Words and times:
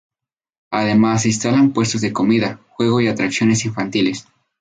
Además 0.71 1.21
se 1.21 1.27
instalan 1.27 1.73
puestos 1.73 2.01
de 2.01 2.11
comida, 2.11 2.59
juegos 2.71 3.03
y 3.03 3.07
atracciones 3.07 3.65
infantiles. 3.65 4.25